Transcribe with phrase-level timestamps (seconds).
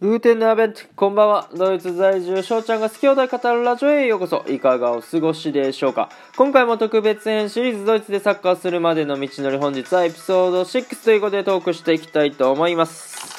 [0.00, 1.48] グーテンナーベント、こんばんは。
[1.56, 4.44] ドイツ在住、翔ちゃんが好きを題語るラジオへようこそ。
[4.46, 13.37] いかがお過ごしでしょうか今回も特別編シリーズドイツでサッカーするまでの道のり本日はエピソード6ということでトークしていきたいと思います。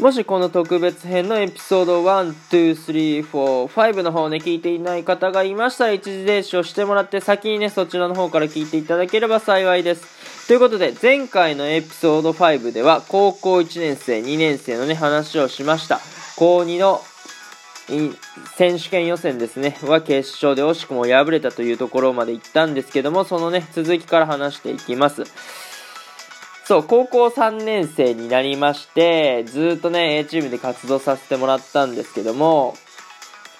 [0.00, 10.46] もしこの特別編のエピソード1、2、3、4、5の方ね、聞いていない方がいましたら一時停止をしてもらって先にね、そちらの方から聞いていただければ幸いです。
[10.48, 16.00] ということで、前回のエピソード5では、高校1年生、2年生のね、話をしました。
[16.36, 17.02] 高2の
[18.56, 25.24] 選手権予選ですね、は決勝で惜しくも敗れたというところまで行ったんですけども、そのね、続きから話していきます。
[26.64, 32.76] そう、高校3年生になりまして、ずっとね、A チームで活動させてもらったんですけども、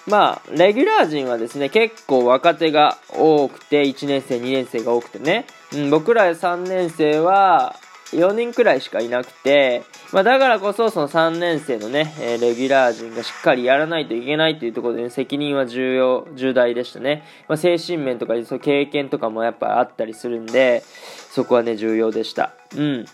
[0.07, 7.75] まあ、レギュラー陣はですね、結構若手が多くて、1年生、2年生が多くてね、うん、僕ら3年生は
[8.13, 17.23] 4人くらいしかいなくて、まあ、だからこそその3年生のね、えレギュラー陣がしっかりやらないといけないというところで、ね、責任は重要、重大でしたね。
[17.47, 20.83] まあ、精神面とかその経験とかもやっぱあったりするんで、
[21.31, 22.53] そこはね、重要でした。
[22.75, 23.05] うん。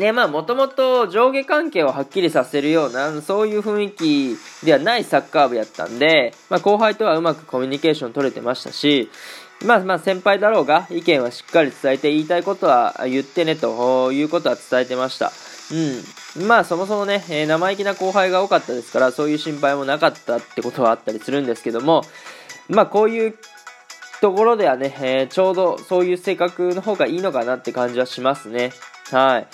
[0.00, 9.10] で、まあ、もともと上下関係をはっきりさせるような、そういう雰囲気ではないサッカー部やったんで、まあ、後輩とはうまくコミュニケーション取れてましたし、
[9.64, 15.32] まあまあ先輩だろうが意見はしっかり伝えて言いたいことは言ってねということは伝えてました。
[16.36, 16.46] うん。
[16.46, 22.02] まあそもそもね、えー、生意気な後輩が多かったですから、そういう心配もなかったってことはあったりするんですけども、
[22.68, 23.34] まあこういう
[24.20, 28.72] ところではね、えー、ちょうどそういう性格の方がいいのかなって感じはしますね。
[29.10, 29.46] はい。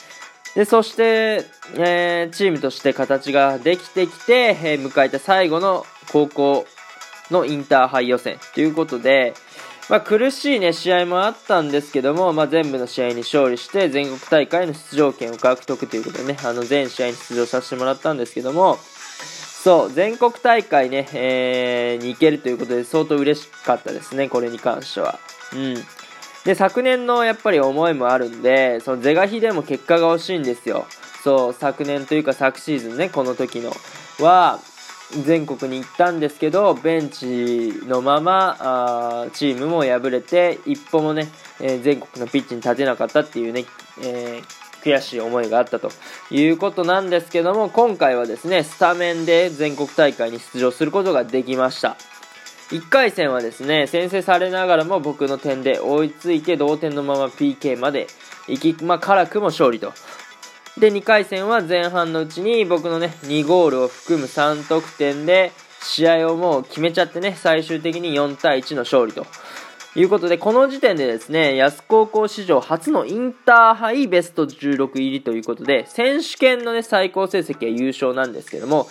[0.56, 1.44] で、そして、
[1.76, 6.66] えー、チームとして形ができてきて、え、迎えた最後の高校
[7.30, 9.34] のインターハイ予選ということで、
[9.88, 18.78] まあ、苦しいね、試合もあったんですけども、まあ、全部の試合に勝利して、全国大会の出場権を獲得ということでね、あの、全試合に出場させてもらったんですけども、
[19.62, 25.18] そう、全国大会ね、えー、に行けるということで相当嬉しかったですね、これに関しては。
[25.54, 25.74] うん。
[26.44, 30.86] で、昨年のやっぱり思いもあるんで、その是が非でも結果が欲しいんですよ。
[31.24, 33.72] そう、昨年というか昨シーズンね、この時の
[34.20, 34.60] は、
[35.24, 41.28] 全国に行ったんですけど、ベンチのまま、あチームも敗れて、一歩もね、
[41.60, 43.64] えー、全国のピッチに立てなかったっていうね、
[44.02, 45.90] えー悔しい思いがあったと
[46.30, 51.96] いうことなんですけども今回はですねスタメンで全国大会に出場することができました。
[52.70, 58.06] 1回戦はですね先制されながらも僕の点で追いついて同点のまま PK まで
[58.46, 59.92] 行き、まあ、辛くも勝利と
[60.80, 65.52] で2回戦は前半のうちに僕のね2ゴールを含む3得点で
[65.82, 69.26] 試合をもう決めちゃってね最終的に4対1の勝利と。
[69.96, 78.86] いうことで、この時点でですね、安高校史上初のインターハイベスト16入りということで、選手権のね、最高成績は優勝なんですけども、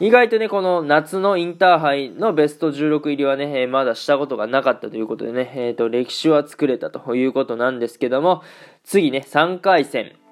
[0.00, 8.42] 意外とね、この夏のインターハイのベスト16入りはね、えー、まだしたことがなかったということでね、えっ、ー、と、歴史は作れたということなんですけども、
[8.82, 10.23] 次ね、3回戦。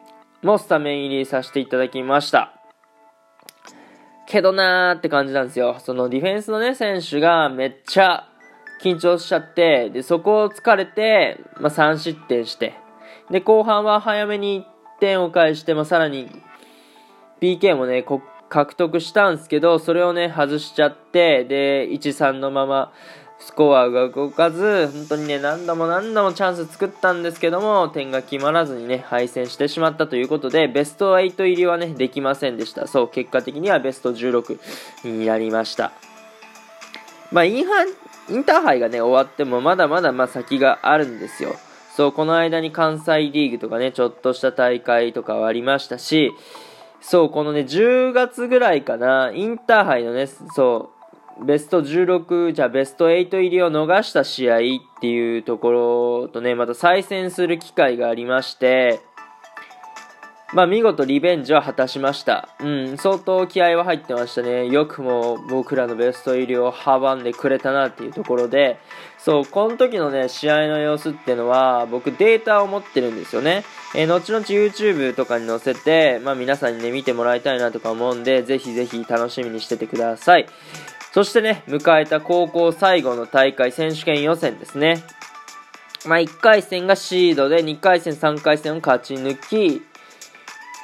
[0.42, 2.52] もスタメン入りさせていただきました。
[4.26, 5.76] けどなーって感じなんですよ。
[5.78, 8.28] そのディフェンスのね、選手がめっちゃ
[8.82, 12.74] 緊張しちゃって、で、そこを疲れて、まあ、3失点して、
[13.30, 14.64] で、後半は早めに
[14.96, 16.28] 1点を返して、まあ、さらに、
[17.40, 18.04] PK もね、
[18.48, 22.92] 獲得したんですけど、それをね、外しちゃって、で、1-3のまま、
[23.44, 32.86] スコアが動かず、本当にね、何度も何度もチャンス作ったんですけども、点が決まらずにね、敗戦してしまったということで、ベスト8入りはね、できませんでした。
[32.86, 34.58] そう、結果的にはベスト16
[35.04, 35.92] になりました。
[37.32, 37.88] まあ、インハン
[38.30, 41.56] インターハイがね、終わってもまだまだま先があるんですよ。
[41.96, 46.32] そう、この間に関西リーグとかね、ちょっとした大会とかはありましたし、
[47.00, 50.91] そう、このね、10月ぐらいかな、インターハイのね、そう、
[51.40, 54.60] ベスト16、じゃあベスト8入りを逃した試合っ
[55.00, 59.00] ていうところとね、また再戦する機会がありまして、
[60.52, 62.50] まあ見事リベンジは果たしました。
[62.60, 64.66] うん、相当気合は入ってましたね。
[64.68, 68.78] よくも僕らのベスト入りを阻んでくれたなっていうところで、
[69.18, 73.64] そう、この時のね、試合の様子っていうのは、僕データを持ってるんですよね。
[73.94, 80.46] えー、後々 YouTube とかに載せて、まあ皆さんにね、見てもらいたいなとか思うんで、ぜひぜひ楽しみにしててください。
[81.12, 85.02] そしてね、迎えた高校最後の大会選手権予選ですね。
[86.06, 89.82] まあ1回戦がシードで、2回戦、3回戦を勝ち抜き、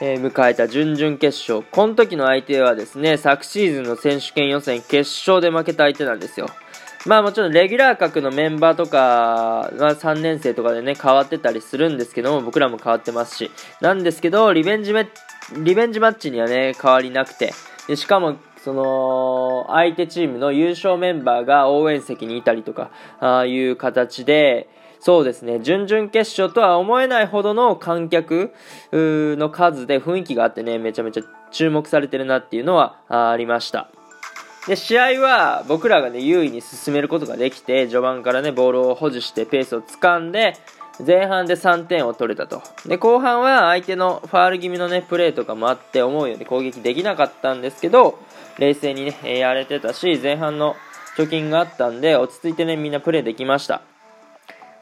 [0.00, 1.66] えー、迎えた準々決勝。
[1.70, 6.46] この時の相手はですね、昨シーズンの選手権予選決勝で負けた相手なんですよ。
[7.06, 13.50] まあもちろんレギュラー格のメンバーとかは3年生とかでね、変わってたりするんですけども、僕らも変わってますし。
[13.80, 15.08] なんですけど、リベンジマッ
[15.56, 17.54] リベンジマッチにはね、変わりなくて、
[17.86, 22.90] でしかも、その、相手チームの優勝メンバーが応援席にいたりとか、
[23.20, 24.68] あいう形で、
[25.00, 28.52] そうですね、準々決勝とは思えないほどの観客
[28.92, 33.88] の数で雰囲気があってね、めちゃめちゃ注目されてるなっていうのはありました。
[34.66, 40.54] で、試合は僕らがね、優位に進めることができて、序盤からね、ボールを保持してペースを掴んで、
[41.06, 42.60] 前半で3点を取れたと。
[42.84, 48.18] で、後半は相手のファール気味のね、プレーとかもあって思うように攻撃できなかったんですけど、
[48.58, 50.76] 冷静にね、やれてたし、前半の
[51.16, 53.82] 貯金があったんで、落ち着いてね、みんなプレーできました。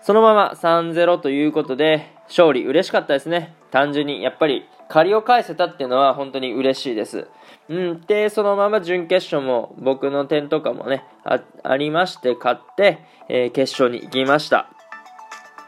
[0.02, 3.54] そのまま3-0ということで、勝利嬉しかったですね。
[3.70, 7.26] 単純に、やっぱり、借りを返せたっていうのは本当に嬉しいです。
[7.68, 8.00] うん。
[8.02, 14.68] で、そのまま準決勝も僕の点とかもね、あありまして、勝って、えー、決勝に行きました。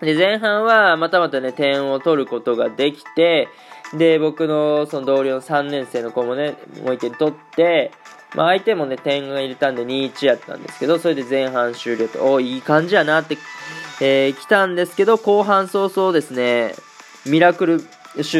[0.00, 3.48] で、前半はまたまたね、点を取ることができて、
[3.94, 7.90] で、僕のその同僚の3年生の子もね、もう1点取って、
[8.34, 13.38] まあ相手もね、点が入れたんで2-1やったんですけど、それで前半終了と、おいい感じやなって、
[14.00, 16.74] えー、来たんですけど、後半早々ですね、
[17.26, 17.86] ミラクルシ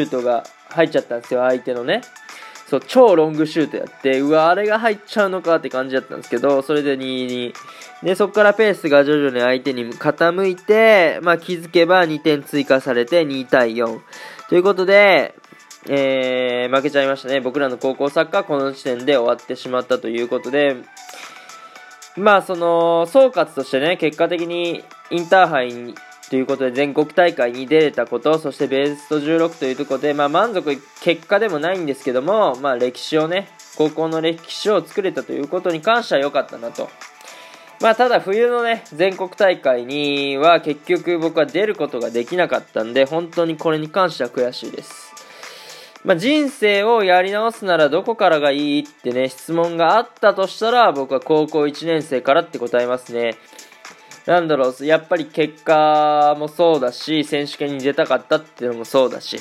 [0.01, 2.01] ュートが入っちゃったんですよ、相手のね。
[2.69, 7.53] そう、超ロングシュートやって、うわ、あれが入っちゃうのかって感じだったんですけど、それで2-2。
[8.03, 13.99] で、そこからペースが徐々に相手に傾いて、まあ気づけば2点追加されて2対4。
[14.49, 15.35] ということで、
[15.87, 17.39] えー、負けちゃいましたね。
[17.39, 20.75] 僕らの高校サッカーこの時点で終わってしまったということで、
[22.17, 25.95] まあその、総括としてね、結果的にインターハイに
[26.29, 36.89] ということで全国大会に出れたこと、そしてベスト16というところで、まあ、満足結果でもないんですけども、まあ、歴史をね、高校の歴史を作れたということに関しては良かったなと。
[37.81, 45.08] まあ、ただ冬のね、全国大会には結局僕は出ることができなかったんで、本当にこれに関しては悔しいです。
[46.05, 53.35] まあ、人生をやり直すならどこからがいいってね、質問があったとしたら、僕は高校1年生からって答えますね。
[54.25, 59.37] なんだろう、やっぱり結果もそうだし、選手権に出たかったっていうのもそうだし、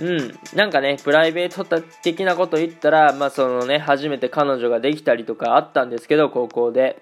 [0.00, 1.64] うん、なんかね、プライベート
[2.02, 7.00] 的なこと言ったら、まあそのね、初めて彼女ができたりとかあったんですけど、高校で。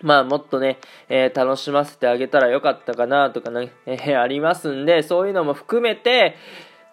[0.00, 0.78] まあもっとね、
[1.08, 6.36] えー、楽しませてあげたらよかったかなとかね、えー、ありますんで、そういうのも含めて、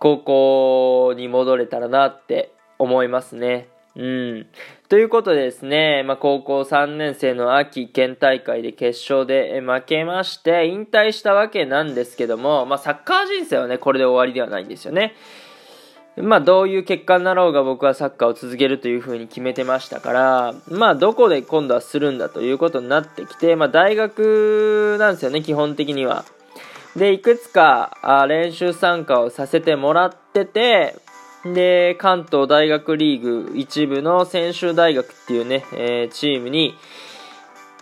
[0.02, 3.68] 高校に戻れたらなって思いますね。
[3.96, 4.48] うん。
[4.90, 15.14] ということでですね、まあ、高校3年生の秋県大会で決勝で負けまして、引退したわけなんですけども、まあ、サッカー人生はね、これで終わりではないんですよね。
[16.18, 26.26] まあ、どういう結果になろうが僕はサッカーを続けるというふうに決めてましたから、まあ、どこで今度はするんだということになってきて、まあ、大学なんですよね、基本的には。
[26.96, 30.96] で、いくつかあ練習参加をさせてもらってて、
[31.46, 36.76] で、関東大学リーグ一部の専修大学っていうね、えー、チームに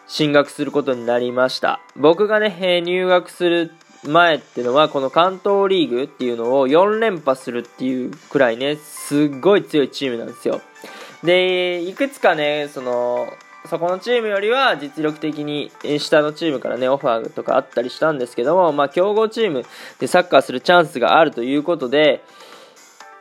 [0.08, 1.82] 進学することになりました。
[1.96, 3.72] 僕がね、え、入学する
[4.08, 10.62] 前っていうのは、この関東リーグっていうのを4連覇するっていうくらいね、すっごい強いチームなんですよ。
[11.24, 13.28] で、いくつかね、その、
[13.70, 19.64] そこのチームよりは実力的に下のチームからね、オファーとかあったりしたんですけども、まあ、強豪チーム
[20.00, 22.24] でサッカーするチャンスがあるということで、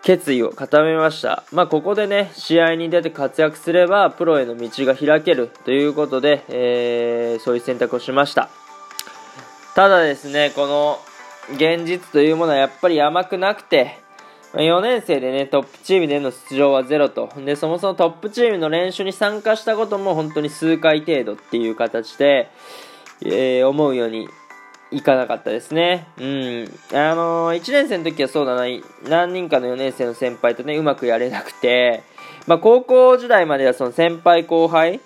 [0.03, 1.45] 決意を固めました。
[1.53, 8.49] まあ、ここでね、試合に出て活躍すれば、プロへの道が開けるということで、えー、そういう選択をしました。
[9.75, 10.99] ただですね、この
[11.53, 13.99] 現実というものはやっぱり甘くなくて、
[14.63, 17.31] 4年生でね、トップチームでの出場はゼロと。
[17.45, 22.51] で、そもそもトップチームの練習に参加したことも本当に数回程度っていう形で、
[23.25, 24.29] えー、思うように
[24.91, 26.09] いかなかったですね。
[26.19, 26.25] うん。
[26.93, 28.63] あのー、1年生の時はそうだな、
[29.09, 32.03] 何人かの4年生の先輩とね、うまくやれなくて、
[32.49, 35.01] まあ、高校時代まではその先輩後輩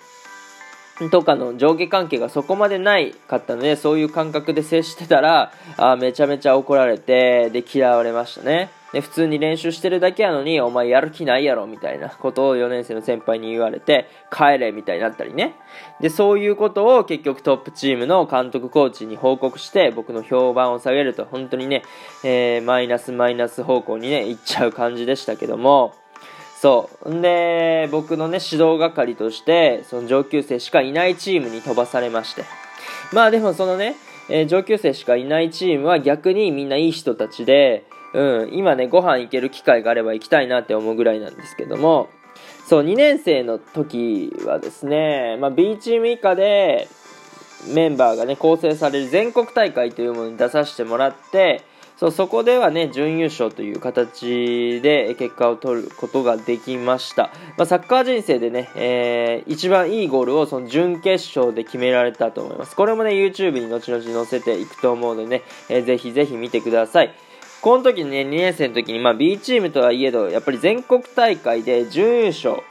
[1.11, 8.71] とかの上下関係がそこまでないかったので、そういう感覚で接してたら、あめちゃめちゃ怒られて、で、嫌われましたね。
[8.93, 15.55] で、普通に練習してるだけやのに、お前やる気ないやろ、みたいなことを4年生の先輩に言われて、帰れ、みたいになったりね。
[15.99, 21.81] で、そういうことを結局トップチームの監督コーチに報告して、僕の評判を下げると、本当にね、
[22.23, 25.95] えー、マイナスマイナス方向にね、行っちゃう感じでしたけども、
[26.61, 27.13] そう。
[27.13, 32.45] んで、僕のね、指導係として、その上級生しかいないチームに飛ばされまして。
[33.11, 33.95] まあでもそのね、
[34.29, 42.09] えー、上級生しかいないチームは逆にみんないい人たちで、うん、今ね、ご飯行ける機会があれば行きたいなって思うぐらいなんですけども、
[42.67, 46.87] そう、2年生の時はですね、まあ、B チーム以下で
[47.73, 51.63] メンバーがね、構成される全国大会というものに出させてもらって、
[51.97, 62.75] そうそこではね準優勝という形で結果を取ることができました、まあ、サッカー人生でね、えー、一番いいゴールをその準決勝で決められたと思います。
[62.75, 67.13] これもね YouTube に後々載せていくと思うのでね、えー、ぜひぜひ見てください。
[67.63, 72.61] この時にね2年生の時に、まあ、B チームとはいえどやっぱり全国大会で準優勝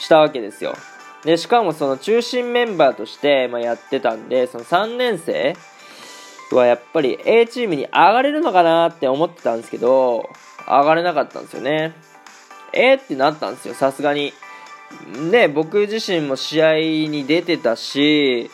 [0.00, 0.74] したわけですよ
[1.24, 5.54] でしかもその中心メンバーとして、まあ、やってたんでその3年生
[6.52, 10.28] はやっぱり A チームに上がれるのかなって思ってたんですけど、
[10.66, 11.94] 上がれなかったんですよね。
[12.72, 14.32] えー、ってなったんですよ、さすがに。
[15.30, 16.74] で、僕自身も試合
[17.08, 18.50] に出てたし、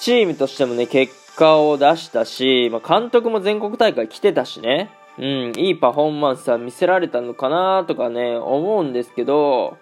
[0.00, 9.78] チームとしてもね、結果を出したし、まあ、監督も全国大会来てたしね、うん、いいパフォーマンスは見せられたのかなとかね、思うんですけど、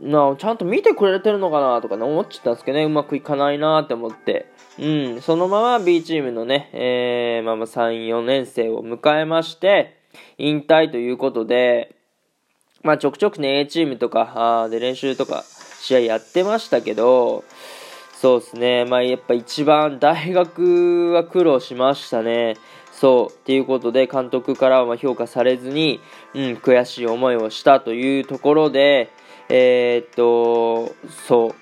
[0.00, 4.46] なちゃんと見てくれてるのかなとかね、思っちゃったんですけどね、うまくいかないなって思って。
[4.78, 9.98] うん、そのまま B チームのね、えー、まあま3、4年生を迎えまして、
[10.38, 11.94] 引退ということで、
[12.82, 15.44] まあちょくちょくね、A チームとか、で練習とか、
[15.80, 17.44] 試合やってましたけど、
[18.22, 22.56] そうですね、まあやっぱ一番大学は苦労しましたね。
[22.92, 25.98] そう、っていうことで監督からは評価されずに、
[26.32, 29.10] うん、悔しい思いをしたというところで、
[29.48, 30.94] えー、っと、
[31.26, 31.54] そう。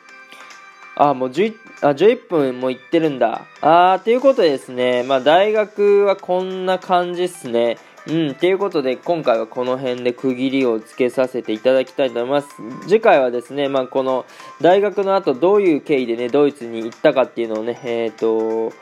[0.97, 3.47] あ、もう11、あ、11分も行ってるんだ。
[3.63, 7.79] あー、ということでですね、まあ大学はこんな感じっすね。
[8.07, 12.49] うん、ということで今回はこの辺で区切りをつけさせていただきたいと思います。
[12.89, 14.25] 次回はですね、まあこの
[14.61, 18.75] 大学の後どういう経緯でね、ドイツに行ったかっていうのをね、えっ、ー、と、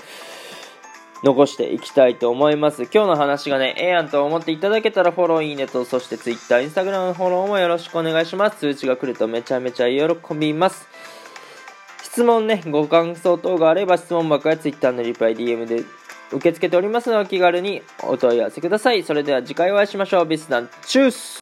[1.24, 2.82] 残していきたいと思います。
[2.84, 8.58] 今日の話がね、ええやんと思っていただけたらフォロー、いいねと、そして Twitter、Instagram のフォローもよろしくお願いします。
[8.58, 10.86] 通知が来るとめちゃめちゃ喜びます。
[12.04, 15.84] 質問ね、ご感想等があれば質問箱や Twitter のリプライ、DM で
[16.30, 19.02] 受け付けておりますのでお気軽にお問い合わせください。
[19.02, 20.26] それでは次回お会いしましょう。
[20.26, 21.36] ビスダン、チュース